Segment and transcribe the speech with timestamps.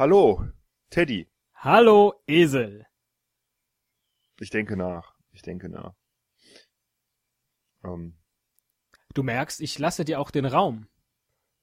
[0.00, 0.48] Hallo,
[0.88, 1.28] Teddy.
[1.56, 2.86] Hallo, Esel.
[4.38, 5.14] Ich denke nach.
[5.30, 5.92] Ich denke nach.
[7.84, 8.16] Ähm,
[9.12, 10.88] Du merkst, ich lasse dir auch den Raum.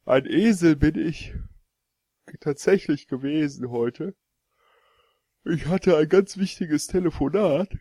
[0.05, 1.34] ein Esel bin ich
[2.39, 4.15] tatsächlich gewesen heute.
[5.44, 7.76] Ich hatte ein ganz wichtiges Telefonat.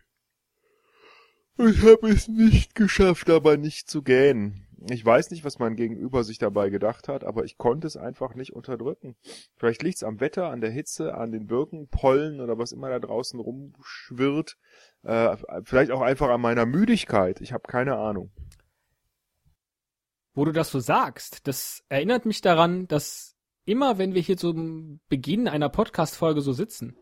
[1.58, 4.65] Ich habe es nicht geschafft, aber nicht zu gähnen.
[4.90, 8.34] Ich weiß nicht, was mein Gegenüber sich dabei gedacht hat, aber ich konnte es einfach
[8.34, 9.16] nicht unterdrücken.
[9.56, 13.40] Vielleicht liegt's am Wetter, an der Hitze, an den Birkenpollen oder was immer da draußen
[13.40, 14.58] rumschwirrt.
[15.02, 17.40] Äh, vielleicht auch einfach an meiner Müdigkeit.
[17.40, 18.30] Ich habe keine Ahnung.
[20.34, 25.00] Wo du das so sagst, das erinnert mich daran, dass immer, wenn wir hier zum
[25.08, 26.98] Beginn einer Podcast-Folge so sitzen,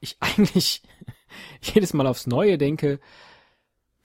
[0.00, 0.82] ich eigentlich
[1.60, 2.98] jedes Mal aufs Neue denke,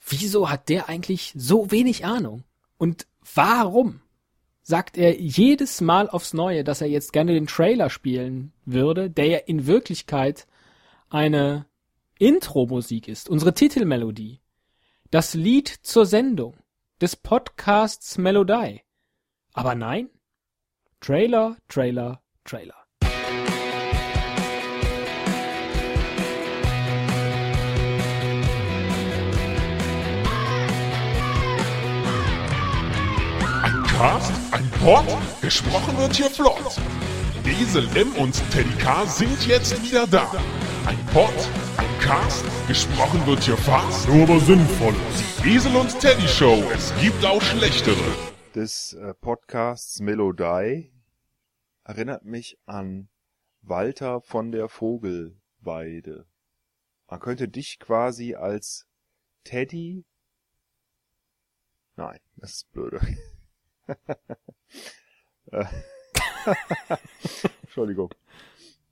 [0.05, 2.43] wieso hat der eigentlich so wenig Ahnung?
[2.77, 4.01] Und warum
[4.61, 9.27] sagt er jedes Mal aufs Neue, dass er jetzt gerne den Trailer spielen würde, der
[9.27, 10.47] ja in Wirklichkeit
[11.09, 11.67] eine
[12.17, 14.41] Intro-Musik ist, unsere Titelmelodie,
[15.11, 16.55] das Lied zur Sendung
[17.01, 18.81] des Podcasts Melodie.
[19.53, 20.09] Aber nein,
[20.99, 22.84] Trailer, Trailer, Trailer.
[33.95, 35.05] Ein Cast, ein Pod,
[35.41, 36.81] gesprochen wird hier flott.
[37.45, 40.29] Esel M und Teddy K sind jetzt wieder da.
[40.85, 41.33] Ein Pod,
[41.77, 44.93] ein Cast, gesprochen wird hier fast, nur aber sinnvoll.
[45.45, 47.95] Esel und Teddy Show, es gibt auch schlechtere.
[48.53, 50.91] des äh, Podcasts Melodie
[51.85, 53.07] erinnert mich an
[53.61, 56.25] Walter von der Vogelweide.
[57.07, 58.87] Man könnte dich quasi als
[59.45, 60.03] Teddy.
[61.95, 62.99] Nein, das ist blöde.
[67.63, 68.13] Entschuldigung.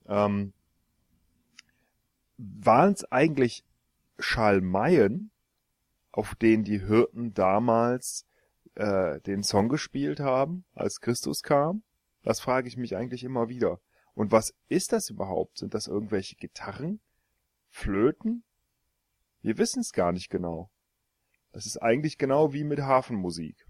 [0.07, 0.53] Ähm,
[2.37, 3.63] Waren es eigentlich
[4.19, 5.31] Schalmeien,
[6.11, 8.25] auf denen die Hirten damals
[8.75, 11.83] äh, den Song gespielt haben, als Christus kam?
[12.23, 13.79] Das frage ich mich eigentlich immer wieder.
[14.13, 15.57] Und was ist das überhaupt?
[15.57, 17.01] Sind das irgendwelche Gitarren?
[17.69, 18.43] Flöten?
[19.41, 20.69] Wir wissen es gar nicht genau.
[21.51, 23.62] Das ist eigentlich genau wie mit Hafenmusik.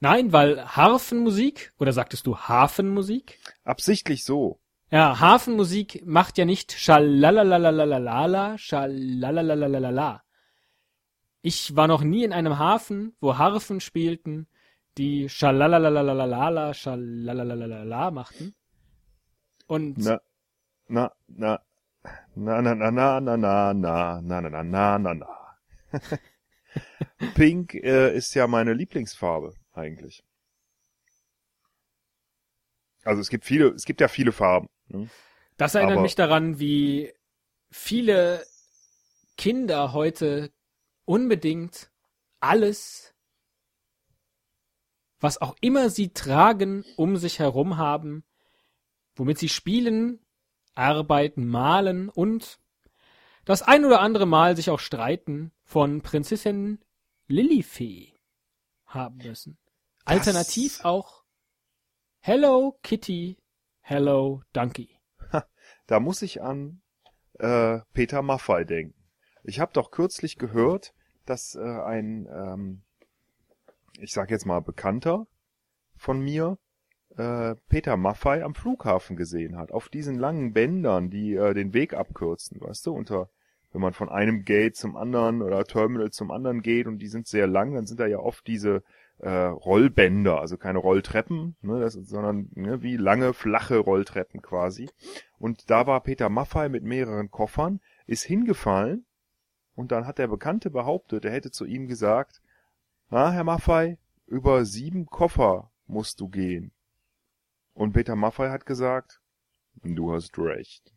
[0.00, 3.38] Nein, weil Harfenmusik, oder sagtest du Hafenmusik?
[3.64, 4.60] Absichtlich so.
[4.90, 10.22] Ja, Hafenmusik macht ja nicht schalalalalalalalala, schalalalalala.
[11.40, 14.48] Ich war noch nie in einem Hafen, wo Harfen spielten,
[14.98, 18.54] die schalalalalala, schalalalalala machten.
[19.66, 20.20] Und Na,
[20.88, 21.60] na, na,
[22.34, 25.26] na, na, na, na, na, na, na, na, na, na, na, na.
[27.34, 30.24] Pink äh, ist ja meine Lieblingsfarbe eigentlich.
[33.04, 34.68] Also es gibt viele, es gibt ja viele Farben.
[34.88, 35.08] Ne?
[35.56, 37.12] das erinnert aber- mich daran, wie
[37.70, 38.44] viele
[39.36, 40.52] Kinder heute
[41.04, 41.90] unbedingt
[42.40, 43.14] alles,
[45.20, 48.24] was auch immer sie tragen, um sich herum haben,
[49.14, 50.20] womit sie spielen,
[50.74, 52.60] arbeiten, malen und
[53.44, 56.80] das ein oder andere Mal sich auch streiten von Prinzessin
[57.28, 58.12] Lilifee
[58.86, 59.58] haben müssen.
[60.08, 61.24] Alternativ auch
[62.20, 63.38] Hello Kitty,
[63.80, 64.88] Hello Donkey.
[65.88, 66.80] Da muss ich an
[67.40, 68.94] äh, Peter Maffay denken.
[69.42, 72.82] Ich habe doch kürzlich gehört, dass äh, ein, ähm,
[73.98, 75.26] ich sag jetzt mal Bekannter
[75.96, 76.56] von mir,
[77.16, 79.72] äh, Peter Maffay am Flughafen gesehen hat.
[79.72, 83.28] Auf diesen langen Bändern, die äh, den Weg abkürzen, weißt du, unter
[83.72, 87.26] wenn man von einem Gate zum anderen oder Terminal zum anderen geht und die sind
[87.26, 88.82] sehr lang, dann sind da ja oft diese
[89.18, 94.90] äh, Rollbänder, also keine Rolltreppen, ne, das, sondern ne, wie lange flache Rolltreppen quasi.
[95.38, 99.06] Und da war Peter Maffay mit mehreren Koffern, ist hingefallen
[99.74, 102.42] und dann hat der Bekannte behauptet, er hätte zu ihm gesagt,
[103.08, 106.72] na, Herr Maffay, über sieben Koffer musst du gehen.
[107.72, 109.20] Und Peter Maffay hat gesagt,
[109.82, 110.92] du hast recht.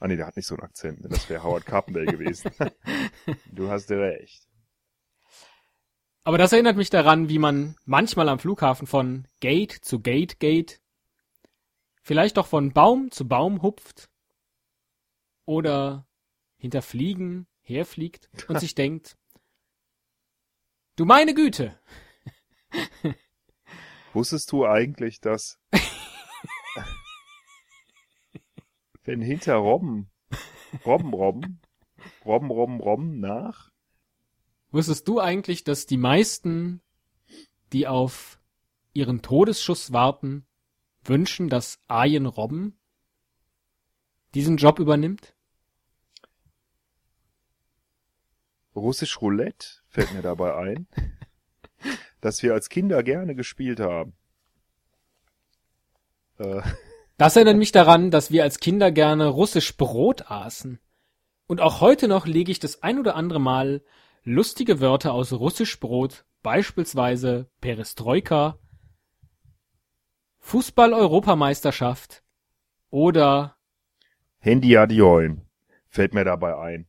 [0.00, 2.50] Ah nee, der hat nicht so einen Akzent, ne, das wäre Howard Carpendale gewesen.
[3.52, 4.47] du hast recht.
[6.28, 10.82] Aber das erinnert mich daran, wie man manchmal am Flughafen von Gate zu Gate geht,
[12.02, 14.10] vielleicht doch von Baum zu Baum hupft
[15.46, 16.06] oder
[16.58, 19.16] hinter Fliegen herfliegt und sich denkt,
[20.96, 21.80] du meine Güte,
[24.12, 25.58] Wusstest du eigentlich, dass
[29.04, 30.10] wenn hinter Robben,
[30.84, 31.62] Robben, Robben,
[32.26, 33.70] Robben, Robben, Robben nach,
[34.70, 36.80] wusstest du eigentlich, dass die meisten,
[37.72, 38.40] die auf
[38.92, 40.46] ihren Todesschuss warten,
[41.04, 42.78] wünschen, dass Arjen Robben
[44.34, 45.34] diesen Job übernimmt?
[48.74, 50.86] Russisch Roulette fällt mir dabei ein,
[52.20, 54.14] dass wir als Kinder gerne gespielt haben.
[56.38, 56.62] Äh.
[57.16, 60.78] Das erinnert mich daran, dass wir als Kinder gerne russisch Brot aßen.
[61.48, 63.82] Und auch heute noch lege ich das ein oder andere Mal
[64.24, 68.58] lustige Wörter aus russisch Brot, beispielsweise Perestroika,
[70.40, 72.22] Fußball-Europameisterschaft
[72.90, 73.56] oder
[74.38, 74.76] Handy
[75.88, 76.86] fällt mir dabei ein.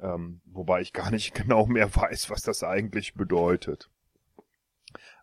[0.00, 3.90] Ähm, wobei ich gar nicht genau mehr weiß, was das eigentlich bedeutet.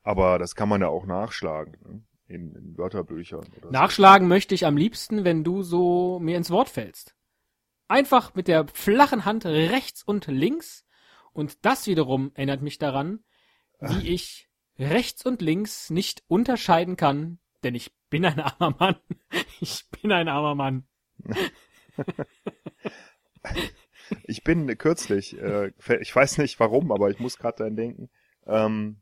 [0.03, 2.03] Aber das kann man ja auch nachschlagen ne?
[2.27, 3.45] in, in Wörterbüchern.
[3.69, 4.29] nachschlagen so.
[4.29, 7.15] möchte ich am liebsten, wenn du so mir ins Wort fällst.
[7.87, 10.85] Einfach mit der flachen Hand rechts und links.
[11.33, 13.23] Und das wiederum erinnert mich daran,
[13.79, 18.95] wie ich rechts und links nicht unterscheiden kann, denn ich bin ein armer Mann.
[19.59, 20.85] Ich bin ein armer Mann.
[24.25, 25.71] ich bin kürzlich, äh,
[26.01, 28.09] ich weiß nicht warum, aber ich muss gerade daran denken,
[28.45, 28.97] ähm,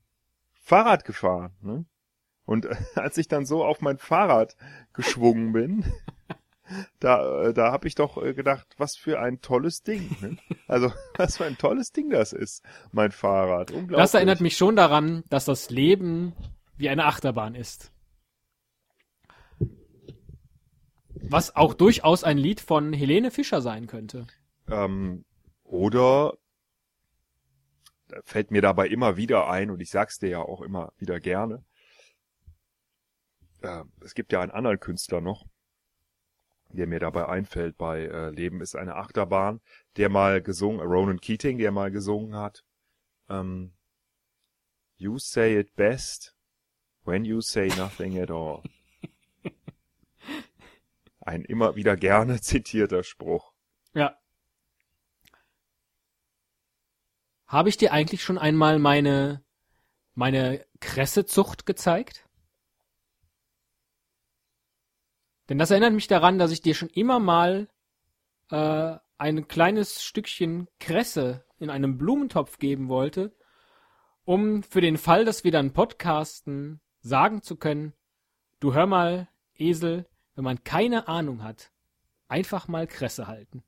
[0.54, 1.56] Fahrrad gefahren.
[1.62, 1.86] Ne?
[2.46, 4.56] Und äh, als ich dann so auf mein Fahrrad
[4.94, 5.84] geschwungen bin,
[7.00, 10.16] da, äh, da habe ich doch äh, gedacht, was für ein tolles Ding.
[10.22, 10.38] Ne?
[10.68, 13.72] Also, was für ein tolles Ding das ist, mein Fahrrad.
[13.72, 13.98] Unglaublich.
[13.98, 16.34] Das erinnert mich schon daran, dass das Leben
[16.78, 17.92] wie eine Achterbahn ist.
[21.14, 24.28] Was auch durchaus ein Lied von Helene Fischer sein könnte.
[24.68, 25.24] Ähm,
[25.64, 26.34] oder
[28.26, 31.64] fällt mir dabei immer wieder ein, und ich sag's dir ja auch immer wieder gerne,
[33.62, 35.46] äh, es gibt ja einen anderen Künstler noch,
[36.74, 39.62] der mir dabei einfällt bei äh, Leben ist eine Achterbahn,
[39.98, 42.64] der mal gesungen, Ronan Keating, der mal gesungen hat,
[43.30, 43.74] ähm,
[44.98, 46.36] You say it best
[47.06, 48.62] when you say nothing at all.
[51.22, 53.52] Ein immer wieder gerne zitierter Spruch.
[53.96, 54.16] Ja.
[57.48, 59.44] Habe ich dir eigentlich schon einmal meine,
[60.14, 62.28] meine Kressezucht gezeigt?
[65.52, 67.68] Denn das erinnert mich daran, dass ich dir schon immer mal
[68.52, 73.36] äh, ein kleines Stückchen Kresse in einem Blumentopf geben wollte,
[74.24, 77.92] um für den Fall, dass wir dann podcasten, sagen zu können,
[78.62, 79.28] du hör mal,
[79.58, 81.74] Esel, wenn man keine Ahnung hat,
[82.30, 83.62] einfach mal Kresse halten.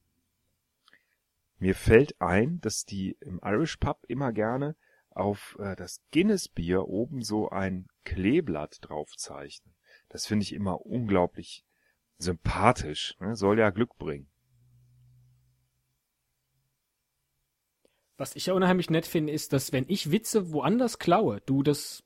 [1.59, 4.77] Mir fällt ein, dass die im Irish Pub immer gerne
[5.09, 9.75] auf äh, das Guinness Bier oben so ein Kleeblatt draufzeichnen.
[10.07, 11.65] Das finde ich immer unglaublich
[12.23, 13.15] sympathisch.
[13.19, 13.35] Ne?
[13.35, 14.27] Soll ja Glück bringen.
[18.17, 22.03] Was ich ja unheimlich nett finde, ist, dass wenn ich Witze woanders klaue, du das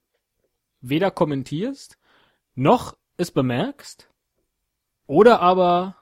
[0.79, 1.97] weder kommentierst,
[2.55, 4.09] noch es bemerkst,
[5.05, 5.97] oder aber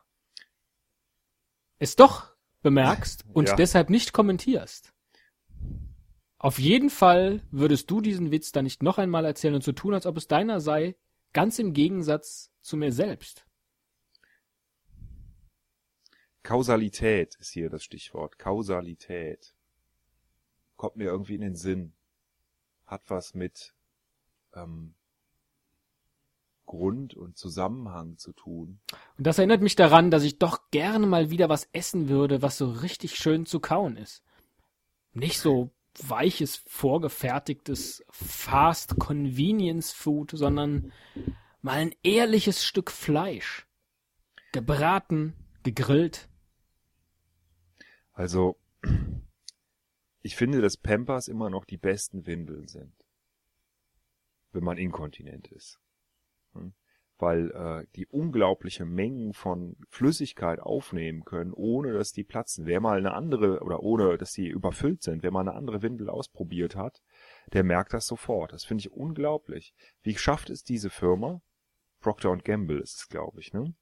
[1.80, 3.56] es doch bemerkst und ja.
[3.56, 4.94] deshalb nicht kommentierst.
[6.38, 9.94] Auf jeden Fall würdest du diesen Witz dann nicht noch einmal erzählen und so tun,
[9.94, 10.96] als ob es deiner sei,
[11.34, 13.46] ganz im Gegensatz zu mir selbst.
[16.46, 18.38] Kausalität ist hier das Stichwort.
[18.38, 19.56] Kausalität.
[20.78, 21.94] Kommt mir irgendwie in den Sinn.
[22.86, 23.74] Hat was mit
[24.54, 24.94] ähm,
[26.68, 28.80] Grund und Zusammenhang zu tun.
[29.18, 32.60] Und das erinnert mich daran, dass ich doch gerne mal wieder was essen würde, was
[32.60, 34.24] so richtig schön zu kauen ist.
[35.14, 35.72] Nicht so
[36.04, 40.92] weiches, vorgefertigtes Fast Convenience Food, sondern
[41.64, 43.66] mal ein ehrliches Stück Fleisch.
[44.52, 45.34] Gebraten,
[45.64, 46.30] gegrillt.
[48.16, 48.58] Also,
[50.24, 52.96] ich finde, dass Pampers immer noch die besten Windeln sind.
[54.52, 55.80] Wenn man inkontinent ist
[57.18, 62.66] weil äh, die unglaubliche Mengen von Flüssigkeit aufnehmen können, ohne dass die platzen.
[62.66, 66.10] Wer mal eine andere oder ohne dass die überfüllt sind, wer mal eine andere Windel
[66.10, 67.02] ausprobiert hat,
[67.54, 68.52] der merkt das sofort.
[68.52, 69.74] Das finde ich unglaublich.
[70.02, 71.42] Wie schafft es diese Firma?
[72.02, 73.74] Procter Gamble ist es, glaube ich, ne?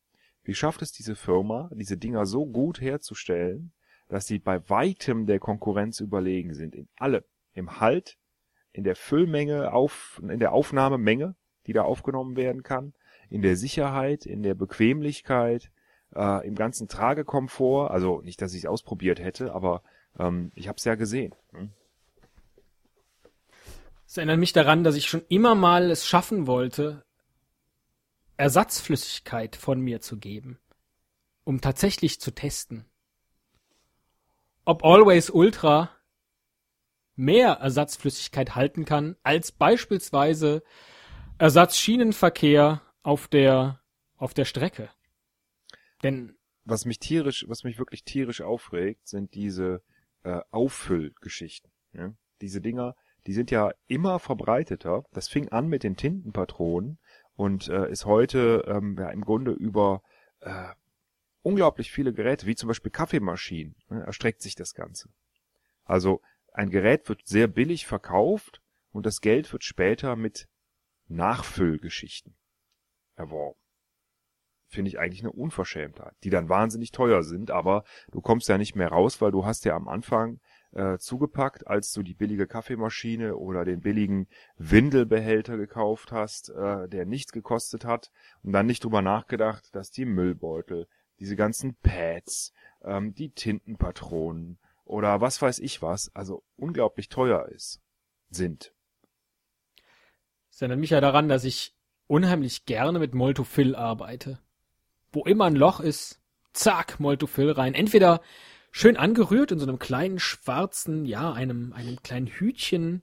[0.43, 3.73] Wie schafft es diese Firma, diese Dinger so gut herzustellen,
[4.13, 8.19] dass sie bei weitem der Konkurrenz überlegen sind in allem, im Halt,
[8.71, 12.93] in der Füllmenge, auf, in der Aufnahmemenge, die da aufgenommen werden kann,
[13.31, 15.71] in der Sicherheit, in der Bequemlichkeit,
[16.15, 17.89] äh, im ganzen Tragekomfort.
[17.89, 19.81] Also nicht, dass ich es ausprobiert hätte, aber
[20.19, 21.33] ähm, ich habe es ja gesehen.
[21.51, 21.71] Hm?
[24.05, 27.03] Es erinnert mich daran, dass ich schon immer mal es schaffen wollte,
[28.37, 30.59] Ersatzflüssigkeit von mir zu geben,
[31.45, 32.85] um tatsächlich zu testen.
[34.65, 35.89] Ob Always Ultra
[37.15, 40.63] mehr Ersatzflüssigkeit halten kann als beispielsweise
[41.37, 43.81] Ersatzschienenverkehr auf der,
[44.15, 44.89] auf der Strecke.
[46.01, 49.83] Denn was mich tierisch, was mich wirklich tierisch aufregt, sind diese
[50.23, 51.69] äh, Auffüllgeschichten.
[51.91, 52.13] Ja?
[52.39, 52.95] Diese Dinger,
[53.27, 55.03] die sind ja immer verbreiteter.
[55.11, 56.99] Das fing an mit den Tintenpatronen
[57.35, 60.03] und äh, ist heute ähm, ja im Grunde über
[60.39, 60.69] äh,
[61.43, 65.09] unglaublich viele Geräte, wie zum Beispiel Kaffeemaschinen, ne, erstreckt sich das Ganze.
[65.85, 66.21] Also
[66.53, 70.47] ein Gerät wird sehr billig verkauft und das Geld wird später mit
[71.07, 72.35] Nachfüllgeschichten
[73.15, 73.59] erworben.
[74.67, 78.75] Finde ich eigentlich eine Unverschämtheit, die dann wahnsinnig teuer sind, aber du kommst ja nicht
[78.75, 80.39] mehr raus, weil du hast ja am Anfang
[80.71, 87.05] äh, zugepackt, als du die billige Kaffeemaschine oder den billigen Windelbehälter gekauft hast, äh, der
[87.05, 90.87] nichts gekostet hat und dann nicht drüber nachgedacht, dass die Müllbeutel,
[91.23, 92.51] diese ganzen Pads,
[92.83, 97.81] ähm, die Tintenpatronen oder was weiß ich was, also unglaublich teuer ist,
[98.29, 98.73] sind.
[100.51, 101.73] Das erinnert mich ja daran, dass ich
[102.07, 104.39] unheimlich gerne mit Moltofill arbeite.
[105.13, 106.19] Wo immer ein Loch ist,
[106.51, 107.73] zack, Moltofill rein.
[107.73, 108.21] Entweder
[108.69, 113.01] schön angerührt in so einem kleinen schwarzen, ja, einem, einem kleinen Hütchen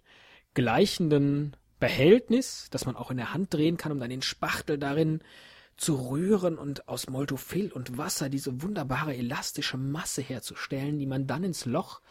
[0.52, 5.22] gleichenden Behältnis, das man auch in der Hand drehen kann, um dann den Spachtel darin
[5.80, 11.42] zu rühren und aus Moltofill und Wasser diese wunderbare elastische Masse herzustellen, die man dann
[11.42, 12.02] ins Loch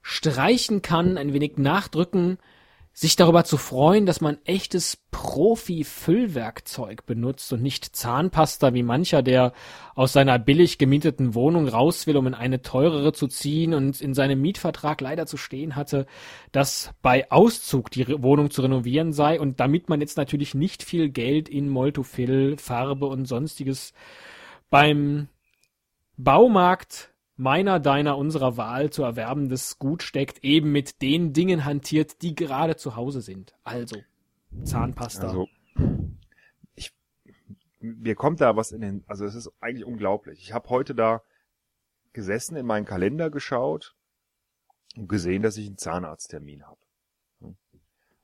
[0.00, 2.38] streichen kann, ein wenig nachdrücken,
[2.98, 9.52] sich darüber zu freuen, dass man echtes Profi-Füllwerkzeug benutzt und nicht Zahnpasta wie mancher, der
[9.94, 14.14] aus seiner billig gemieteten Wohnung raus will, um in eine teurere zu ziehen und in
[14.14, 16.06] seinem Mietvertrag leider zu stehen hatte,
[16.52, 21.10] dass bei Auszug die Wohnung zu renovieren sei und damit man jetzt natürlich nicht viel
[21.10, 23.92] Geld in Moltofill, Farbe und sonstiges
[24.70, 25.28] beim
[26.16, 32.34] Baumarkt meiner, deiner, unserer Wahl zu erwerbendes Gut steckt, eben mit den Dingen hantiert, die
[32.34, 33.54] gerade zu Hause sind.
[33.62, 33.96] Also
[34.64, 35.28] Zahnpasta.
[35.28, 35.48] Also
[36.74, 36.94] ich,
[37.80, 40.40] mir kommt da was in den, also es ist eigentlich unglaublich.
[40.40, 41.22] Ich habe heute da
[42.12, 43.94] gesessen, in meinen Kalender geschaut
[44.96, 46.80] und gesehen, dass ich einen Zahnarzttermin habe.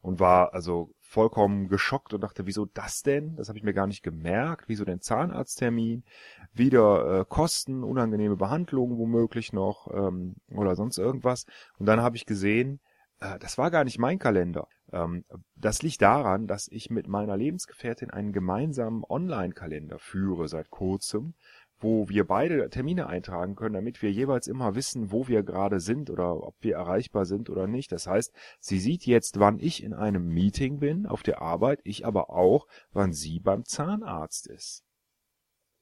[0.03, 3.37] Und war also vollkommen geschockt und dachte, wieso das denn?
[3.37, 4.65] Das habe ich mir gar nicht gemerkt.
[4.67, 6.05] Wieso denn Zahnarzttermin?
[6.53, 11.47] Wieder äh, Kosten, unangenehme Behandlungen womöglich noch ähm, oder sonst irgendwas.
[11.79, 12.81] Und dann habe ich gesehen,
[13.21, 14.69] äh, das war gar nicht mein Kalender.
[14.93, 21.35] Ähm, das liegt daran, dass ich mit meiner Lebensgefährtin einen gemeinsamen Online-Kalender führe seit kurzem
[21.83, 26.11] wo wir beide Termine eintragen können, damit wir jeweils immer wissen, wo wir gerade sind
[26.11, 27.93] oder ob wir erreichbar sind oder nicht.
[27.93, 32.07] Das heißt, sie sieht jetzt, wann ich in einem Meeting bin auf der Arbeit, ich
[32.07, 34.85] aber auch, wann sie beim Zahnarzt ist.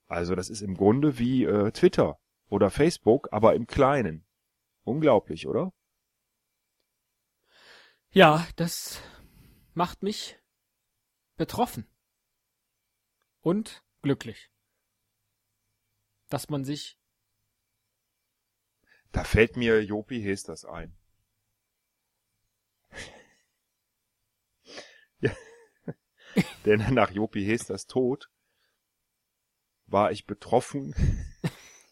[0.07, 4.25] Also das ist im Grunde wie äh, Twitter oder Facebook, aber im Kleinen.
[4.83, 5.73] Unglaublich, oder?
[8.11, 9.01] Ja, das
[9.75, 10.39] macht mich
[11.37, 11.87] betroffen
[13.41, 14.51] und glücklich
[16.31, 16.99] dass man sich.
[19.13, 20.97] Da fällt mir Jopi Hesters ein.
[25.21, 25.37] ja.
[26.65, 28.31] Denn nach Jopi Hesters Tod
[29.87, 30.95] war ich betroffen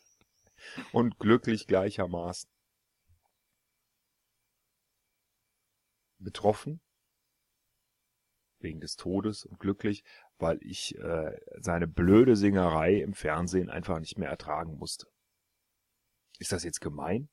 [0.92, 2.48] und glücklich gleichermaßen.
[6.20, 6.80] Betroffen
[8.60, 10.04] wegen des Todes und glücklich,
[10.38, 15.06] weil ich äh, seine blöde Singerei im Fernsehen einfach nicht mehr ertragen musste.
[16.38, 17.28] Ist das jetzt gemein?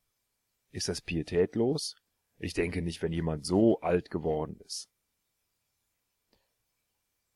[0.72, 1.96] Ist das pietätlos?
[2.38, 4.90] Ich denke nicht, wenn jemand so alt geworden ist.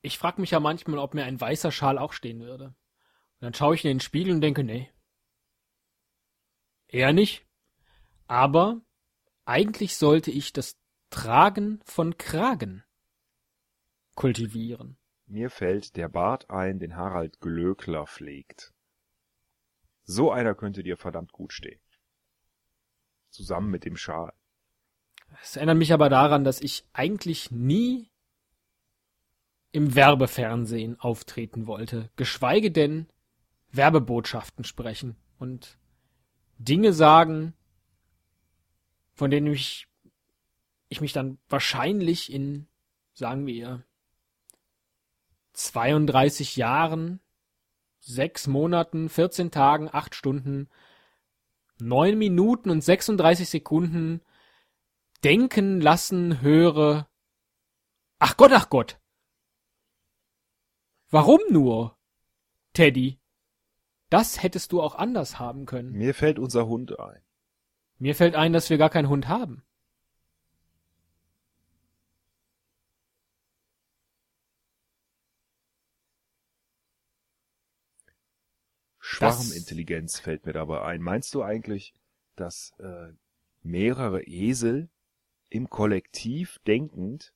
[0.01, 2.65] Ich frag mich ja manchmal, ob mir ein weißer Schal auch stehen würde.
[2.65, 2.75] Und
[3.41, 4.91] dann schaue ich in den Spiegel und denke, nee.
[6.87, 7.45] Er nicht.
[8.27, 8.81] Aber
[9.45, 10.77] eigentlich sollte ich das
[11.09, 12.83] Tragen von Kragen
[14.19, 14.97] kultivieren.
[15.27, 18.73] Mir fällt der Bart ein, den Harald Glöckler pflegt.
[20.03, 21.79] So einer könnte dir verdammt gut stehen.
[23.29, 24.33] Zusammen mit dem Schal.
[25.41, 28.11] Es erinnert mich aber daran, dass ich eigentlich nie
[29.71, 33.07] im Werbefernsehen auftreten wollte, geschweige denn
[33.71, 35.77] Werbebotschaften sprechen und
[36.57, 37.53] Dinge sagen,
[39.13, 39.87] von denen ich,
[40.89, 42.67] ich mich dann wahrscheinlich in,
[43.13, 43.85] sagen wir,
[45.59, 47.19] 32 Jahren,
[47.99, 50.69] 6 Monaten, 14 Tagen, 8 Stunden,
[51.79, 54.21] 9 Minuten und 36 Sekunden
[55.23, 57.09] denken lassen höre,
[58.19, 58.99] ach Gott, ach Gott.
[61.09, 61.97] Warum nur,
[62.73, 63.19] Teddy?
[64.09, 65.91] Das hättest du auch anders haben können.
[65.91, 67.21] Mir fällt unser Hund ein.
[67.97, 69.63] Mir fällt ein, dass wir gar keinen Hund haben.
[79.19, 81.01] Schwarmintelligenz fällt mir dabei ein.
[81.01, 81.93] Meinst du eigentlich,
[82.35, 83.11] dass äh,
[83.61, 84.89] mehrere Esel
[85.49, 87.33] im Kollektiv denkend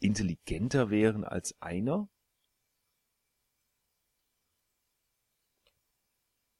[0.00, 2.08] intelligenter wären als einer?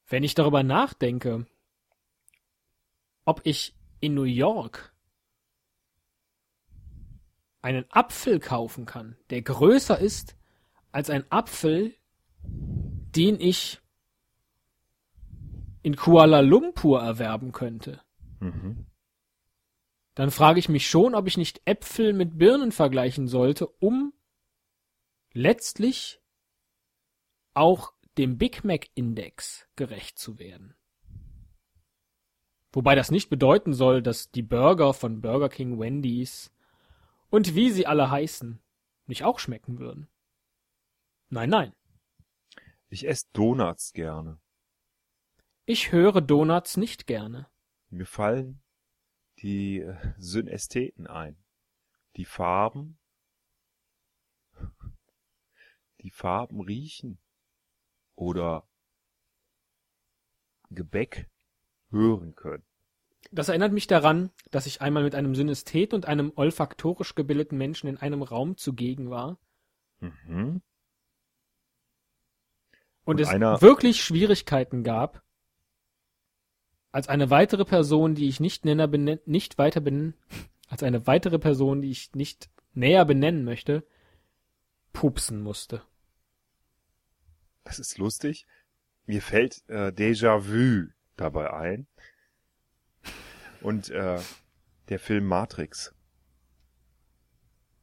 [0.07, 1.47] Wenn ich darüber nachdenke,
[3.25, 4.95] ob ich in New York
[7.62, 10.37] einen Apfel kaufen kann, der größer ist
[10.91, 11.97] als ein Apfel,
[13.16, 13.81] den ich
[15.83, 18.00] in Kuala Lumpur erwerben könnte,
[18.40, 18.87] Mhm.
[20.14, 24.12] dann frage ich mich schon, ob ich nicht Äpfel mit Birnen vergleichen sollte, um
[25.33, 26.21] letztlich
[27.54, 30.75] auch dem Big Mac Index gerecht zu werden.
[32.73, 36.52] Wobei das nicht bedeuten soll, dass die Burger von Burger King, Wendy's
[37.28, 38.61] und wie sie alle heißen,
[39.07, 40.09] nicht auch schmecken würden.
[41.28, 41.73] Nein, nein.
[42.93, 44.39] Ich esse Donuts gerne.
[45.65, 47.49] Ich höre Donuts nicht gerne.
[47.89, 48.61] Mir fallen
[49.39, 51.43] die äh, Synästheten ein.
[52.17, 52.99] Die Farben,
[56.03, 57.19] die Farben riechen
[58.15, 58.69] oder
[60.69, 61.31] Gebäck
[61.89, 62.67] hören können.
[63.31, 67.87] Das erinnert mich daran, dass ich einmal mit einem Synästhet und einem olfaktorisch gebildeten Menschen
[67.89, 69.39] in einem Raum zugegen war
[70.03, 70.63] Mhm.
[73.04, 75.23] Und, Und es einer- wirklich Schwierigkeiten gab,
[76.90, 80.14] als eine weitere Person, die ich nicht näher benennen, nicht weiter benennen,
[80.68, 83.87] als eine weitere Person, die ich nicht näher benennen möchte,
[84.92, 85.82] pupsen musste.
[87.64, 88.47] Das ist lustig.
[89.06, 91.87] Mir fällt äh, Déjà-vu dabei ein.
[93.61, 94.21] Und äh,
[94.88, 95.94] der Film Matrix.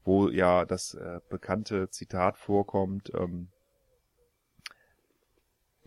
[0.03, 3.49] Wo ja das äh, bekannte Zitat vorkommt, ähm,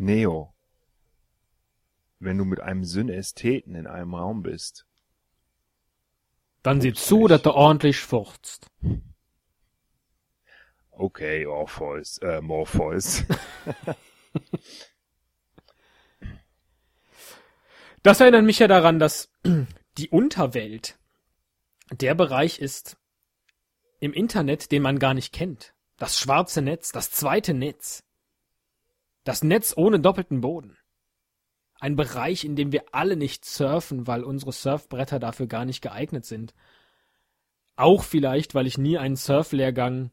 [0.02, 0.52] Neo,
[2.18, 4.86] wenn du mit einem Synästheten in einem Raum bist,
[6.62, 8.70] Dann sieh zu, dass du ordentlich furzt.
[10.90, 13.24] okay, Orpheus, äh, Morpheus.
[18.02, 19.30] Das erinnert mich ja daran, dass
[19.98, 20.98] die Unterwelt
[21.92, 22.96] der Bereich ist
[24.00, 25.72] im Internet, den man gar nicht kennt.
[25.98, 28.02] Das schwarze Netz, das zweite Netz.
[29.24, 30.76] Das Netz ohne doppelten Boden.
[31.78, 36.24] Ein Bereich, in dem wir alle nicht surfen, weil unsere Surfbretter dafür gar nicht geeignet
[36.24, 36.54] sind.
[37.76, 40.10] Auch vielleicht, weil ich nie einen Surflehrgang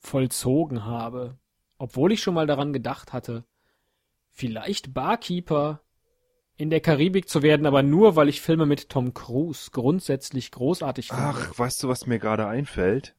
[0.00, 1.38] vollzogen habe,
[1.78, 3.44] obwohl ich schon mal daran gedacht hatte,
[4.30, 5.82] vielleicht Barkeeper
[6.56, 11.08] in der Karibik zu werden, aber nur, weil ich Filme mit Tom Cruise grundsätzlich großartig
[11.08, 11.22] finde.
[11.22, 13.14] Ach, weißt du, was mir gerade einfällt?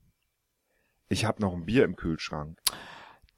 [1.07, 2.59] Ich habe noch ein Bier im Kühlschrank.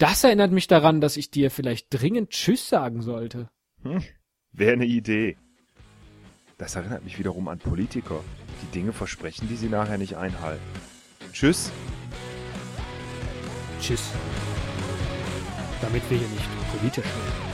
[0.01, 3.51] Das erinnert mich daran, dass ich dir vielleicht dringend Tschüss sagen sollte.
[3.83, 4.01] Hm,
[4.51, 5.37] Wäre eine Idee.
[6.57, 8.23] Das erinnert mich wiederum an Politiker,
[8.63, 10.63] die Dinge versprechen, die sie nachher nicht einhalten.
[11.31, 11.71] Tschüss.
[13.79, 14.09] Tschüss.
[15.83, 17.50] Damit wir hier nicht politisch werden.